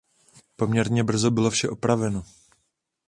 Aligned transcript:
Poměrně 0.55 1.03
brzo 1.03 1.31
bylo 1.31 1.49
vše 1.49 1.69
opraveno. 1.69 2.23